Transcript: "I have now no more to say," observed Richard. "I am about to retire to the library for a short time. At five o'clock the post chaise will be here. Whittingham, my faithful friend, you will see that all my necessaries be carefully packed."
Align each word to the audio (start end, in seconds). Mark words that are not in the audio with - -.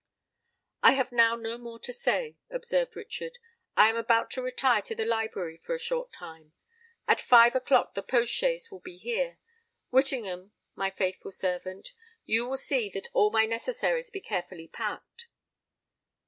"I 0.81 0.93
have 0.93 1.11
now 1.11 1.35
no 1.35 1.59
more 1.59 1.77
to 1.77 1.93
say," 1.93 2.35
observed 2.49 2.95
Richard. 2.95 3.37
"I 3.77 3.87
am 3.87 3.95
about 3.95 4.31
to 4.31 4.41
retire 4.41 4.81
to 4.81 4.95
the 4.95 5.05
library 5.05 5.57
for 5.57 5.75
a 5.75 5.77
short 5.79 6.11
time. 6.11 6.53
At 7.07 7.21
five 7.21 7.55
o'clock 7.55 7.93
the 7.93 8.01
post 8.01 8.33
chaise 8.33 8.71
will 8.71 8.79
be 8.79 8.97
here. 8.97 9.37
Whittingham, 9.91 10.53
my 10.73 10.89
faithful 10.89 11.29
friend, 11.29 11.87
you 12.25 12.47
will 12.47 12.57
see 12.57 12.89
that 12.89 13.09
all 13.13 13.29
my 13.29 13.45
necessaries 13.45 14.09
be 14.09 14.21
carefully 14.21 14.67
packed." 14.67 15.27